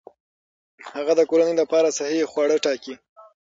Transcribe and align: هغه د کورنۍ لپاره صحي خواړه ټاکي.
هغه 0.95 1.13
د 1.15 1.21
کورنۍ 1.29 1.53
لپاره 1.61 1.95
صحي 1.97 2.21
خواړه 2.31 2.55
ټاکي. 2.65 2.93